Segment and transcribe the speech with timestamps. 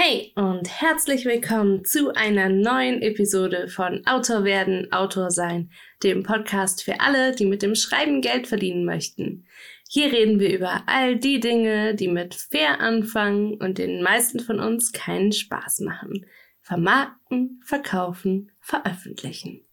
[0.00, 5.72] Hey und herzlich willkommen zu einer neuen Episode von Autor werden, Autor sein,
[6.04, 9.44] dem Podcast für alle, die mit dem Schreiben Geld verdienen möchten.
[9.88, 14.60] Hier reden wir über all die Dinge, die mit fair anfangen und den meisten von
[14.60, 16.26] uns keinen Spaß machen.
[16.60, 19.64] Vermarkten, verkaufen, veröffentlichen.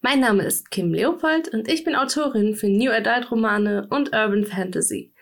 [0.00, 4.46] Mein Name ist Kim Leopold und ich bin Autorin für New Adult Romane und Urban
[4.46, 5.12] Fantasy.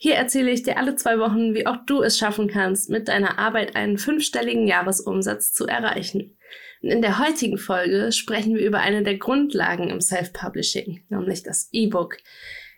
[0.00, 3.36] Hier erzähle ich dir alle zwei Wochen, wie auch du es schaffen kannst, mit deiner
[3.38, 6.38] Arbeit einen fünfstelligen Jahresumsatz zu erreichen.
[6.80, 11.68] Und in der heutigen Folge sprechen wir über eine der Grundlagen im Self-Publishing, nämlich das
[11.72, 12.18] E-Book.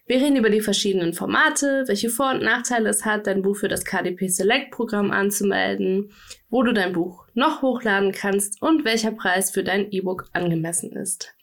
[0.07, 3.69] Wir reden über die verschiedenen Formate, welche Vor- und Nachteile es hat, dein Buch für
[3.69, 6.13] das KDP Select Programm anzumelden,
[6.49, 11.35] wo du dein Buch noch hochladen kannst und welcher Preis für dein E-Book angemessen ist.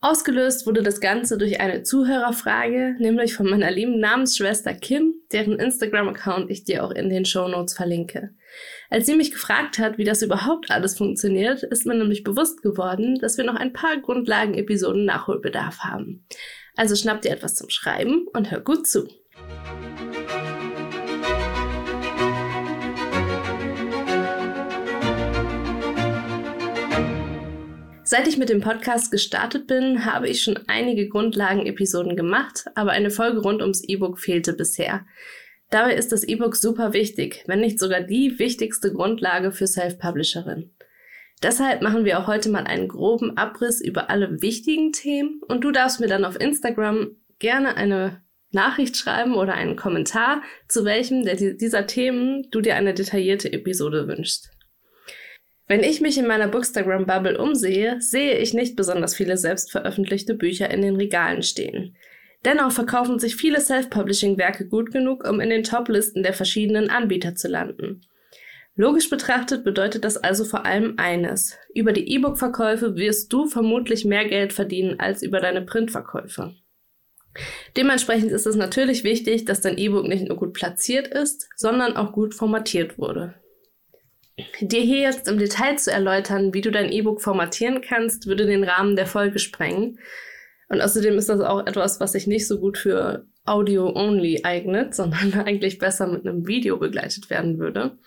[0.00, 6.52] Ausgelöst wurde das Ganze durch eine Zuhörerfrage, nämlich von meiner lieben Namensschwester Kim, deren Instagram-Account
[6.52, 8.30] ich dir auch in den Show Notes verlinke.
[8.90, 13.18] Als sie mich gefragt hat, wie das überhaupt alles funktioniert, ist mir nämlich bewusst geworden,
[13.20, 16.24] dass wir noch ein paar Grundlagen-Episoden Nachholbedarf haben.
[16.76, 19.08] Also schnapp dir etwas zum Schreiben und hör gut zu.
[28.10, 33.10] Seit ich mit dem Podcast gestartet bin, habe ich schon einige Grundlagen-Episoden gemacht, aber eine
[33.10, 35.04] Folge rund ums E-Book fehlte bisher.
[35.68, 40.70] Dabei ist das E-Book super wichtig, wenn nicht sogar die wichtigste Grundlage für Self-Publisherin.
[41.42, 45.70] Deshalb machen wir auch heute mal einen groben Abriss über alle wichtigen Themen und du
[45.70, 48.22] darfst mir dann auf Instagram gerne eine
[48.52, 51.26] Nachricht schreiben oder einen Kommentar, zu welchem
[51.58, 54.48] dieser Themen du dir eine detaillierte Episode wünschst.
[55.68, 60.80] Wenn ich mich in meiner Bookstagram-Bubble umsehe, sehe ich nicht besonders viele selbstveröffentlichte Bücher in
[60.80, 61.94] den Regalen stehen.
[62.46, 67.48] Dennoch verkaufen sich viele Self-Publishing-Werke gut genug, um in den Top-Listen der verschiedenen Anbieter zu
[67.48, 68.00] landen.
[68.76, 71.58] Logisch betrachtet bedeutet das also vor allem eines.
[71.74, 76.54] Über die E-Book-Verkäufe wirst du vermutlich mehr Geld verdienen als über deine Printverkäufe.
[77.76, 82.12] Dementsprechend ist es natürlich wichtig, dass dein E-Book nicht nur gut platziert ist, sondern auch
[82.12, 83.34] gut formatiert wurde.
[84.60, 88.64] Dir hier jetzt im Detail zu erläutern, wie du dein E-Book formatieren kannst, würde den
[88.64, 89.98] Rahmen der Folge sprengen.
[90.68, 95.32] Und außerdem ist das auch etwas, was sich nicht so gut für Audio-only eignet, sondern
[95.46, 97.98] eigentlich besser mit einem Video begleitet werden würde.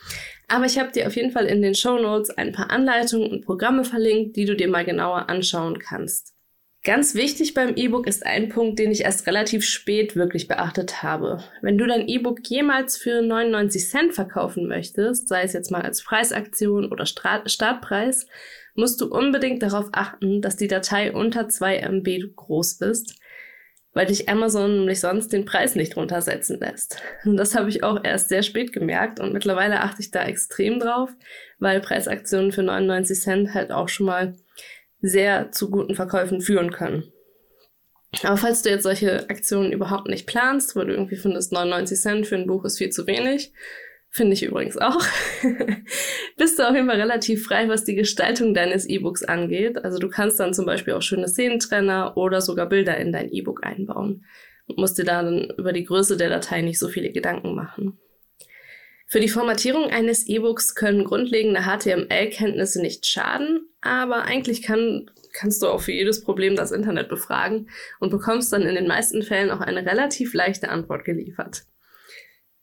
[0.47, 3.46] Aber ich habe dir auf jeden Fall in den Show Notes ein paar Anleitungen und
[3.46, 6.36] Programme verlinkt, die du dir mal genauer anschauen kannst.
[6.84, 11.44] Ganz wichtig beim E-Book ist ein Punkt, den ich erst relativ spät wirklich beachtet habe.
[11.62, 16.03] Wenn du dein E-Book jemals für 99 Cent verkaufen möchtest, sei es jetzt mal als
[16.03, 18.25] Preisaktion oder Startpreis,
[18.74, 23.13] musst du unbedingt darauf achten, dass die Datei unter 2 MB groß ist,
[23.94, 27.00] weil dich Amazon nämlich sonst den Preis nicht runtersetzen lässt.
[27.25, 30.80] Und das habe ich auch erst sehr spät gemerkt und mittlerweile achte ich da extrem
[30.80, 31.12] drauf,
[31.59, 34.34] weil Preisaktionen für 99 Cent halt auch schon mal
[35.01, 37.12] sehr zu guten Verkäufen führen können.
[38.23, 42.28] Aber falls du jetzt solche Aktionen überhaupt nicht planst, wo du irgendwie findest, 99 Cent
[42.28, 43.53] für ein Buch ist viel zu wenig,
[44.09, 45.01] finde ich übrigens auch,
[46.38, 49.84] bist du auf jeden Fall relativ frei, was die Gestaltung deines E-Books angeht.
[49.85, 53.66] Also du kannst dann zum Beispiel auch schöne Szenentrenner oder sogar Bilder in dein E-Book
[53.66, 54.25] einbauen
[54.68, 57.97] und musst dir dann über die Größe der Datei nicht so viele Gedanken machen.
[59.12, 65.68] Für die Formatierung eines E-Books können grundlegende HTML-Kenntnisse nicht schaden, aber eigentlich kann, kannst du
[65.68, 69.60] auch für jedes Problem das Internet befragen und bekommst dann in den meisten Fällen auch
[69.60, 71.64] eine relativ leichte Antwort geliefert.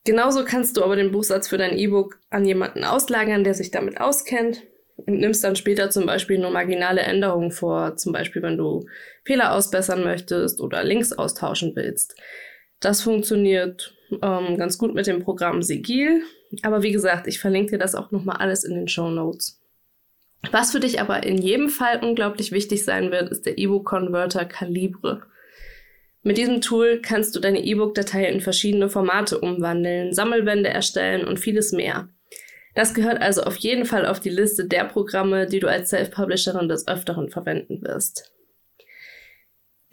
[0.05, 4.01] Genauso kannst du aber den Buchsatz für dein E-Book an jemanden auslagern, der sich damit
[4.01, 4.63] auskennt
[4.95, 8.87] und nimmst dann später zum Beispiel nur marginale Änderungen vor, zum Beispiel wenn du
[9.23, 12.15] Fehler ausbessern möchtest oder Links austauschen willst.
[12.79, 16.23] Das funktioniert ähm, ganz gut mit dem Programm Sigil.
[16.63, 19.59] Aber wie gesagt, ich verlinke dir das auch nochmal alles in den Show Notes.
[20.51, 25.23] Was für dich aber in jedem Fall unglaublich wichtig sein wird, ist der E-Book-Converter Calibre.
[26.23, 31.71] Mit diesem Tool kannst du deine E-Book-Datei in verschiedene Formate umwandeln, Sammelbände erstellen und vieles
[31.71, 32.09] mehr.
[32.75, 36.69] Das gehört also auf jeden Fall auf die Liste der Programme, die du als Self-Publisherin
[36.69, 38.31] des Öfteren verwenden wirst.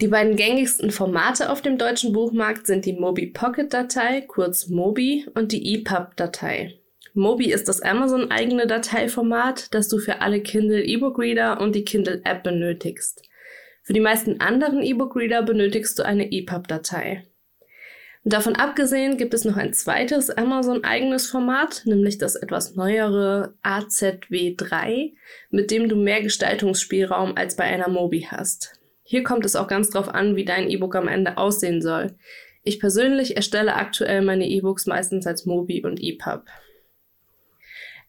[0.03, 5.27] Die beiden gängigsten Formate auf dem deutschen Buchmarkt sind die Mobi Pocket Datei, kurz Mobi,
[5.35, 6.79] und die EPUB-Datei.
[7.15, 12.21] Mobi ist das Amazon-eigene Dateiformat, das du für alle Kindle E-Book Reader und die Kindle
[12.25, 13.23] App benötigst.
[13.85, 17.25] Für die meisten anderen E-Book Reader benötigst du eine EPUB-Datei.
[18.23, 25.15] Davon abgesehen gibt es noch ein zweites Amazon-eigenes Format, nämlich das etwas neuere AZW3,
[25.49, 28.79] mit dem du mehr Gestaltungsspielraum als bei einer Mobi hast.
[29.09, 32.17] Hier kommt es auch ganz drauf an, wie dein E-Book am Ende aussehen soll.
[32.65, 36.43] Ich persönlich erstelle aktuell meine E-Books meistens als Mobi und EPUB.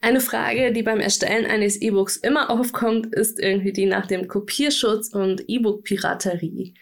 [0.01, 5.13] Eine Frage, die beim Erstellen eines E-Books immer aufkommt, ist irgendwie die nach dem Kopierschutz
[5.13, 6.73] und E-Book-Piraterie.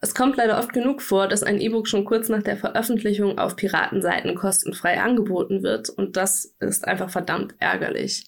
[0.00, 3.56] Es kommt leider oft genug vor, dass ein E-Book schon kurz nach der Veröffentlichung auf
[3.56, 8.24] Piratenseiten kostenfrei angeboten wird und das ist einfach verdammt ärgerlich.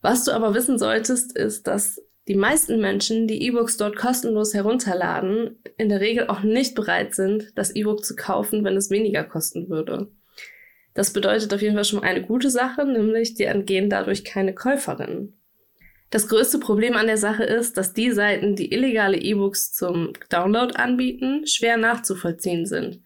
[0.00, 5.58] Was du aber wissen solltest, ist, dass die meisten Menschen, die E-Books dort kostenlos herunterladen,
[5.76, 9.68] in der Regel auch nicht bereit sind, das E-Book zu kaufen, wenn es weniger kosten
[9.68, 10.08] würde.
[10.94, 15.38] Das bedeutet auf jeden Fall schon eine gute Sache, nämlich die entgehen dadurch keine Käuferinnen.
[16.10, 20.74] Das größte Problem an der Sache ist, dass die Seiten, die illegale E-Books zum Download
[20.76, 23.00] anbieten, schwer nachzuvollziehen sind,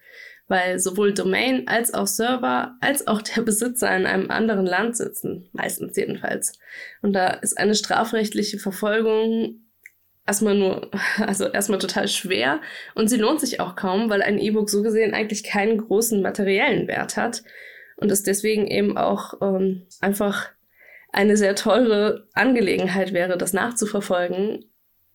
[0.49, 5.49] weil sowohl Domain als auch Server als auch der Besitzer in einem anderen Land sitzen,
[5.53, 6.59] meistens jedenfalls.
[7.03, 9.67] Und da ist eine strafrechtliche Verfolgung
[10.27, 12.61] erstmal nur, also erstmal total schwer
[12.95, 16.89] und sie lohnt sich auch kaum, weil ein E-Book so gesehen eigentlich keinen großen materiellen
[16.89, 17.43] Wert hat
[17.97, 20.51] und es deswegen eben auch ähm, einfach
[21.13, 24.67] eine sehr teure Angelegenheit wäre, das nachzuverfolgen,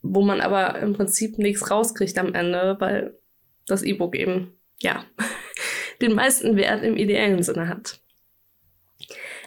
[0.01, 3.19] wo man aber im Prinzip nichts rauskriegt am Ende, weil
[3.67, 5.05] das E-Book eben, ja,
[6.01, 7.99] den meisten Wert im ideellen Sinne hat.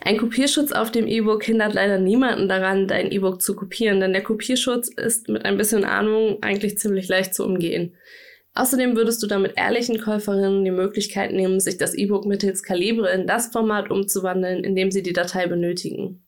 [0.01, 4.23] Ein Kopierschutz auf dem E-Book hindert leider niemanden daran, dein E-Book zu kopieren, denn der
[4.23, 7.95] Kopierschutz ist mit ein bisschen Ahnung eigentlich ziemlich leicht zu umgehen.
[8.55, 13.27] Außerdem würdest du damit ehrlichen Käuferinnen die Möglichkeit nehmen, sich das E-Book mittels Kalibre in
[13.27, 16.23] das Format umzuwandeln, in dem sie die Datei benötigen.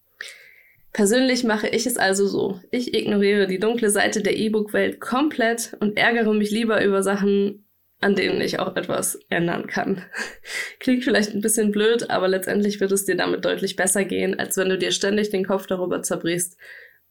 [0.92, 2.58] Persönlich mache ich es also so.
[2.70, 7.65] Ich ignoriere die dunkle Seite der E-Book-Welt komplett und ärgere mich lieber über Sachen,
[8.06, 10.00] an denen ich auch etwas ändern kann.
[10.78, 14.56] Klingt vielleicht ein bisschen blöd, aber letztendlich wird es dir damit deutlich besser gehen, als
[14.56, 16.56] wenn du dir ständig den Kopf darüber zerbrichst,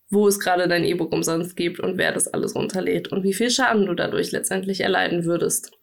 [0.10, 3.50] wo es gerade dein E-Book umsonst gibt und wer das alles runterlädt und wie viel
[3.50, 5.74] Schaden du dadurch letztendlich erleiden würdest.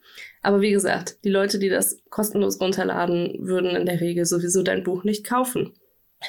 [0.41, 4.83] Aber wie gesagt, die Leute, die das kostenlos runterladen, würden in der Regel sowieso dein
[4.83, 5.75] Buch nicht kaufen.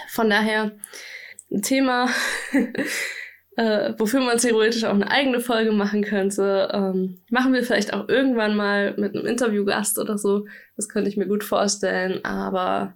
[0.10, 0.74] Von daher,
[1.50, 2.10] ein Thema,
[3.56, 6.70] äh, wofür man theoretisch auch eine eigene Folge machen könnte.
[6.74, 10.46] Ähm, machen wir vielleicht auch irgendwann mal mit einem Interviewgast oder so.
[10.76, 12.24] Das könnte ich mir gut vorstellen.
[12.26, 12.96] Aber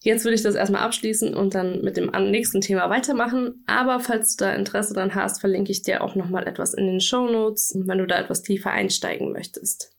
[0.00, 3.62] jetzt würde ich das erstmal abschließen und dann mit dem nächsten Thema weitermachen.
[3.66, 7.00] Aber falls du da Interesse dran hast, verlinke ich dir auch nochmal etwas in den
[7.00, 9.94] Show Notes, wenn du da etwas tiefer einsteigen möchtest.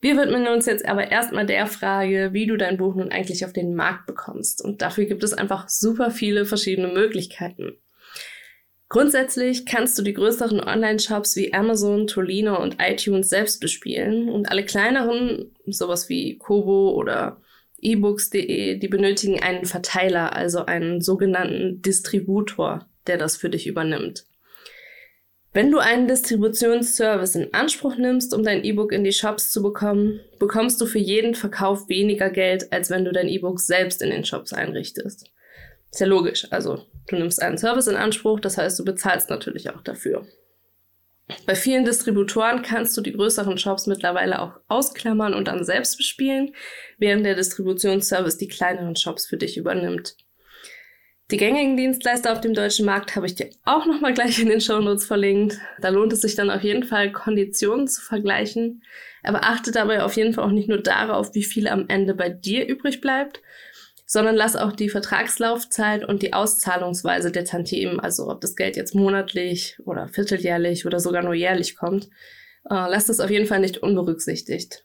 [0.00, 3.52] Wir widmen uns jetzt aber erstmal der Frage, wie du dein Buch nun eigentlich auf
[3.52, 4.62] den Markt bekommst.
[4.62, 7.78] Und dafür gibt es einfach super viele verschiedene Möglichkeiten.
[8.88, 14.64] Grundsätzlich kannst du die größeren Online-Shops wie Amazon, Tolino und iTunes selbst bespielen und alle
[14.64, 17.40] kleineren, sowas wie Kobo oder
[17.80, 24.24] ebooks.de, die benötigen einen Verteiler, also einen sogenannten Distributor, der das für dich übernimmt.
[25.52, 30.20] Wenn du einen Distributionsservice in Anspruch nimmst, um dein E-Book in die Shops zu bekommen,
[30.38, 34.24] bekommst du für jeden Verkauf weniger Geld, als wenn du dein E-Book selbst in den
[34.24, 35.30] Shops einrichtest.
[35.90, 36.46] Ist ja logisch.
[36.50, 40.26] Also, du nimmst einen Service in Anspruch, das heißt, du bezahlst natürlich auch dafür.
[41.44, 46.54] Bei vielen Distributoren kannst du die größeren Shops mittlerweile auch ausklammern und dann selbst bespielen,
[46.98, 50.16] während der Distributionsservice die kleineren Shops für dich übernimmt.
[51.32, 54.60] Die gängigen Dienstleister auf dem deutschen Markt habe ich dir auch nochmal gleich in den
[54.60, 55.58] Shownotes verlinkt.
[55.80, 58.84] Da lohnt es sich dann auf jeden Fall, Konditionen zu vergleichen.
[59.24, 62.28] Aber achte dabei auf jeden Fall auch nicht nur darauf, wie viel am Ende bei
[62.28, 63.42] dir übrig bleibt,
[64.06, 68.94] sondern lass auch die Vertragslaufzeit und die Auszahlungsweise der Tantiemen, also ob das Geld jetzt
[68.94, 72.04] monatlich oder vierteljährlich oder sogar nur jährlich kommt,
[72.70, 74.84] äh, lass das auf jeden Fall nicht unberücksichtigt.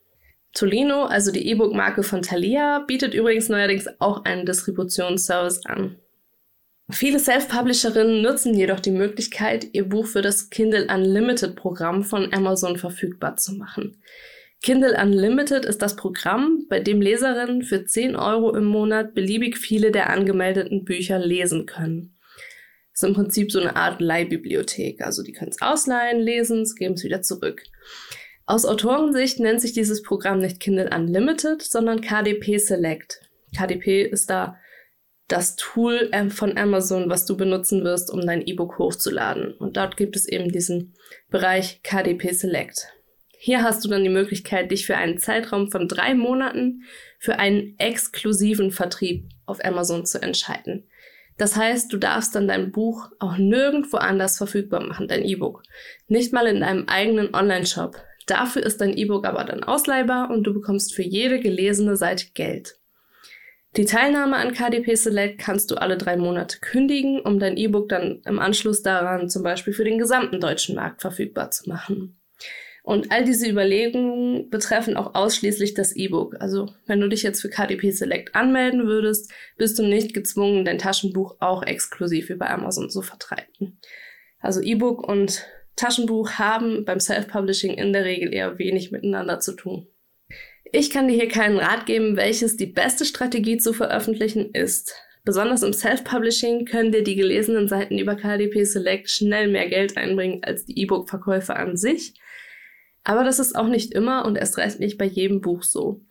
[0.53, 5.97] Tolino, also die E-Book-Marke von Thalia, bietet übrigens neuerdings auch einen Distributionsservice an.
[6.89, 12.77] Viele Self-Publisherinnen nutzen jedoch die Möglichkeit, ihr Buch für das Kindle Unlimited Programm von Amazon
[12.77, 14.01] verfügbar zu machen.
[14.61, 19.91] Kindle Unlimited ist das Programm, bei dem Leserinnen für 10 Euro im Monat beliebig viele
[19.91, 22.15] der angemeldeten Bücher lesen können.
[22.93, 25.01] Ist im Prinzip so eine Art Leihbibliothek.
[25.01, 27.63] Also die können es ausleihen, lesen, es geben es wieder zurück.
[28.45, 33.19] Aus Autorensicht nennt sich dieses Programm nicht Kindle Unlimited, sondern KDP Select.
[33.57, 34.59] KDP ist da
[35.27, 39.53] das Tool ähm, von Amazon, was du benutzen wirst, um dein E-Book hochzuladen.
[39.53, 40.93] Und dort gibt es eben diesen
[41.29, 42.93] Bereich KDP Select.
[43.43, 46.83] Hier hast du dann die Möglichkeit, dich für einen Zeitraum von drei Monaten
[47.17, 50.87] für einen exklusiven Vertrieb auf Amazon zu entscheiden.
[51.39, 55.63] Das heißt, du darfst dann dein Buch auch nirgendwo anders verfügbar machen, dein E-Book.
[56.07, 57.95] Nicht mal in deinem eigenen Online-Shop.
[58.27, 62.75] Dafür ist dein E-Book aber dann ausleihbar und du bekommst für jede gelesene Seite Geld.
[63.75, 68.21] Die Teilnahme an KDP Select kannst du alle drei Monate kündigen, um dein E-Book dann
[68.23, 72.20] im Anschluss daran zum Beispiel für den gesamten deutschen Markt verfügbar zu machen.
[72.83, 76.37] Und all diese Überlegungen betreffen auch ausschließlich das E-Book.
[76.39, 80.79] Also wenn du dich jetzt für KDP Select anmelden würdest, bist du nicht gezwungen, dein
[80.79, 83.79] Taschenbuch auch exklusiv über Amazon zu vertreiben.
[84.39, 85.45] Also E-Book und
[85.75, 89.87] Taschenbuch haben beim Self-Publishing in der Regel eher wenig miteinander zu tun.
[90.73, 94.95] Ich kann dir hier keinen Rat geben, welches die beste Strategie zu veröffentlichen ist.
[95.23, 100.43] Besonders im Self-Publishing können dir die gelesenen Seiten über KDP Select schnell mehr Geld einbringen
[100.43, 102.15] als die E-Book-Verkäufe an sich.
[103.03, 106.01] Aber das ist auch nicht immer und erst recht nicht bei jedem Buch so.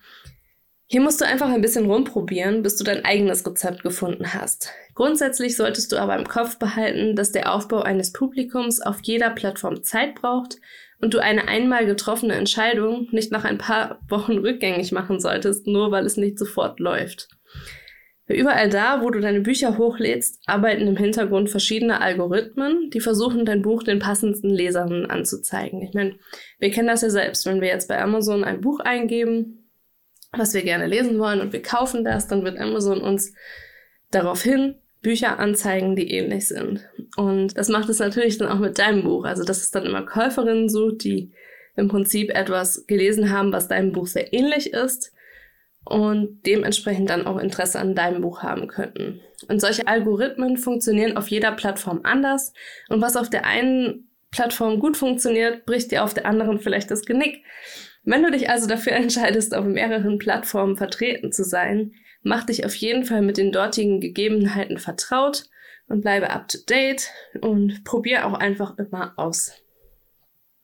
[0.87, 4.73] Hier musst du einfach ein bisschen rumprobieren, bis du dein eigenes Rezept gefunden hast.
[4.95, 9.85] Grundsätzlich solltest du aber im Kopf behalten, dass der Aufbau eines Publikums auf jeder Plattform
[9.85, 10.57] Zeit braucht
[11.01, 15.93] und du eine einmal getroffene Entscheidung nicht nach ein paar Wochen rückgängig machen solltest, nur
[15.93, 17.29] weil es nicht sofort läuft.
[18.35, 23.63] Überall da, wo du deine Bücher hochlädst, arbeiten im Hintergrund verschiedene Algorithmen, die versuchen, dein
[23.63, 25.83] Buch den passendsten Leserinnen anzuzeigen.
[25.83, 26.17] Ich meine,
[26.59, 27.47] wir kennen das ja selbst.
[27.47, 29.71] Wenn wir jetzt bei Amazon ein Buch eingeben,
[30.33, 33.35] was wir gerne lesen wollen und wir kaufen das, dann wird Amazon uns
[34.11, 36.87] daraufhin Bücher anzeigen, die ähnlich sind.
[37.17, 39.25] Und das macht es natürlich dann auch mit deinem Buch.
[39.25, 41.33] Also, dass es dann immer Käuferinnen sucht, die
[41.75, 45.13] im Prinzip etwas gelesen haben, was deinem Buch sehr ähnlich ist
[45.85, 49.21] und dementsprechend dann auch Interesse an deinem Buch haben könnten.
[49.49, 52.53] Und solche Algorithmen funktionieren auf jeder Plattform anders
[52.89, 57.05] und was auf der einen Plattform gut funktioniert, bricht dir auf der anderen vielleicht das
[57.05, 57.45] Genick.
[58.05, 62.75] Wenn du dich also dafür entscheidest, auf mehreren Plattformen vertreten zu sein, mach dich auf
[62.75, 65.45] jeden Fall mit den dortigen Gegebenheiten vertraut
[65.89, 67.09] und bleibe up to date
[67.41, 69.53] und probier auch einfach immer aus.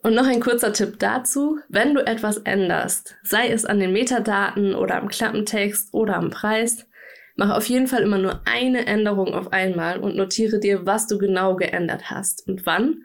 [0.06, 4.76] Und noch ein kurzer Tipp dazu, wenn du etwas änderst, sei es an den Metadaten
[4.76, 6.86] oder am Klappentext oder am Preis,
[7.34, 11.18] mach auf jeden Fall immer nur eine Änderung auf einmal und notiere dir, was du
[11.18, 13.02] genau geändert hast und wann,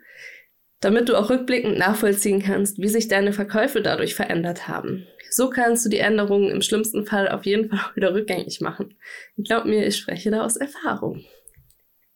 [0.79, 5.07] damit du auch rückblickend nachvollziehen kannst, wie sich deine Verkäufe dadurch verändert haben.
[5.31, 8.93] So kannst du die Änderungen im schlimmsten Fall auf jeden Fall wieder rückgängig machen.
[9.43, 11.25] Glaub mir, ich spreche da aus Erfahrung.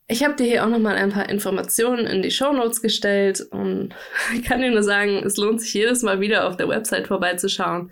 [0.08, 3.96] Ich habe dir hier auch nochmal ein paar Informationen in die Show Notes gestellt und
[4.36, 7.90] ich kann dir nur sagen, es lohnt sich jedes Mal wieder auf der Website vorbeizuschauen,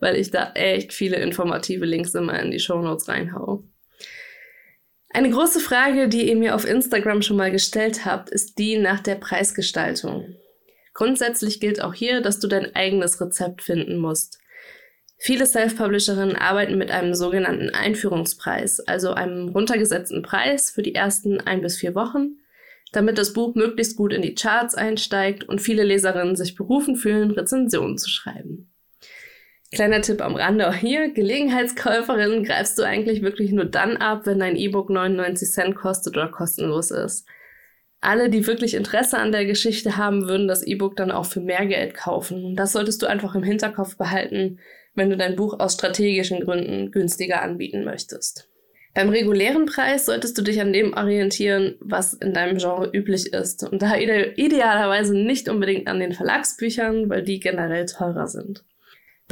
[0.00, 3.62] weil ich da echt viele informative Links immer in die Show Notes reinhaue.
[5.10, 9.00] Eine große Frage, die ihr mir auf Instagram schon mal gestellt habt, ist die nach
[9.00, 10.34] der Preisgestaltung.
[10.94, 14.41] Grundsätzlich gilt auch hier, dass du dein eigenes Rezept finden musst.
[15.24, 21.60] Viele Self-Publisherinnen arbeiten mit einem sogenannten Einführungspreis, also einem runtergesetzten Preis für die ersten ein
[21.60, 22.40] bis vier Wochen,
[22.90, 27.30] damit das Buch möglichst gut in die Charts einsteigt und viele Leserinnen sich berufen fühlen,
[27.30, 28.72] Rezensionen zu schreiben.
[29.70, 34.40] Kleiner Tipp am Rande auch hier, Gelegenheitskäuferinnen greifst du eigentlich wirklich nur dann ab, wenn
[34.40, 37.28] dein E-Book 99 Cent kostet oder kostenlos ist.
[38.02, 41.64] Alle, die wirklich Interesse an der Geschichte haben, würden das E-Book dann auch für mehr
[41.66, 42.56] Geld kaufen.
[42.56, 44.58] Das solltest du einfach im Hinterkopf behalten,
[44.96, 48.48] wenn du dein Buch aus strategischen Gründen günstiger anbieten möchtest.
[48.92, 53.62] Beim regulären Preis solltest du dich an dem orientieren, was in deinem Genre üblich ist.
[53.62, 58.64] Und da ide idealerweise nicht unbedingt an den Verlagsbüchern, weil die generell teurer sind.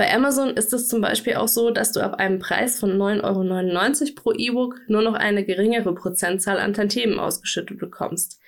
[0.00, 3.22] Bei Amazon ist es zum Beispiel auch so, dass du ab einem Preis von 9,99
[3.22, 8.40] Euro pro E-Book nur noch eine geringere Prozentzahl an Tantiemen ausgeschüttet bekommst.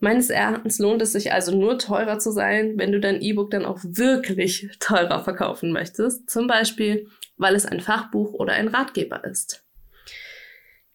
[0.00, 3.66] Meines Erachtens lohnt es sich also nur teurer zu sein, wenn du dein E-Book dann
[3.66, 6.30] auch wirklich teurer verkaufen möchtest.
[6.30, 7.06] Zum Beispiel,
[7.36, 9.62] weil es ein Fachbuch oder ein Ratgeber ist.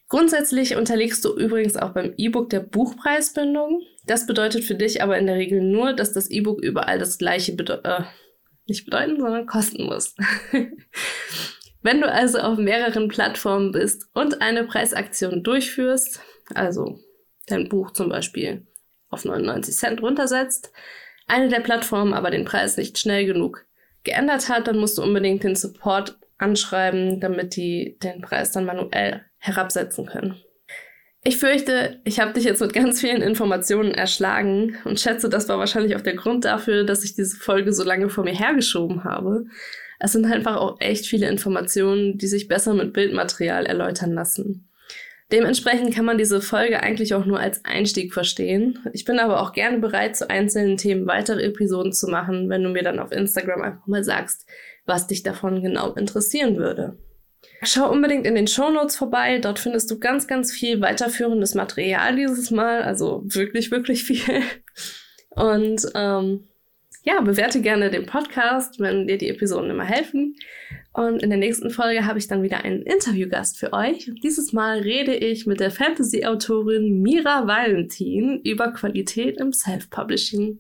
[0.08, 3.84] Grundsätzlich unterliegst du übrigens auch beim E-Book der Buchpreisbindung.
[4.08, 7.54] Das bedeutet für dich aber in der Regel nur, dass das E-Book überall das gleiche
[7.54, 8.01] bede äh,
[8.70, 10.16] nicht bedeuten, sondern kosten muss.
[11.82, 16.22] Wenn du also auf mehreren Plattformen bist und eine Preisaktion durchführst,
[16.54, 17.00] also
[17.48, 18.68] dein Buch zum Beispiel
[19.10, 20.72] auf 99 Cent runtersetzt,
[21.28, 23.66] eine der Plattformen aber den Preis nicht schnell genug
[24.04, 29.26] geändert hat, dann musst du unbedingt den Support anschreiben, damit die den Preis dann manuell
[29.38, 30.42] herabsetzen können.
[31.24, 35.60] Ich fürchte, ich habe dich jetzt mit ganz vielen Informationen erschlagen und schätze, das war
[35.60, 39.46] wahrscheinlich auch der Grund dafür, dass ich diese Folge so lange vor mir hergeschoben habe.
[40.00, 44.70] Es sind einfach auch echt viele Informationen, die sich besser mit Bildmaterial erläutern lassen.
[45.32, 48.80] Dementsprechend kann man diese Folge eigentlich auch nur als Einstieg verstehen.
[48.94, 52.70] Ich bin aber auch gerne bereit, zu einzelnen Themen weitere Episoden zu machen, wenn du
[52.70, 54.48] mir dann auf Instagram einfach mal sagst,
[54.86, 56.98] was dich davon genau interessieren würde.
[57.63, 59.39] Schau unbedingt in den Show Notes vorbei.
[59.39, 62.84] Dort findest du ganz, ganz viel weiterführendes Material dieses Mal.
[62.84, 64.41] Also wirklich, wirklich viel.
[65.29, 66.48] Und ähm,
[67.03, 70.36] ja, bewerte gerne den Podcast, wenn dir die Episoden immer helfen.
[70.93, 74.12] Und in der nächsten Folge habe ich dann wieder einen Interviewgast für euch.
[74.24, 80.60] Dieses Mal rede ich mit der Fantasy-Autorin Mira Valentin über Qualität im Self-Publishing.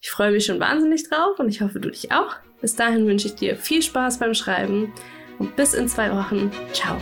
[0.00, 2.36] Ich freue mich schon wahnsinnig drauf und ich hoffe, du dich auch.
[2.60, 4.92] Bis dahin wünsche ich dir viel Spaß beim Schreiben
[5.38, 6.50] und bis in zwei Wochen.
[6.72, 6.96] Ciao.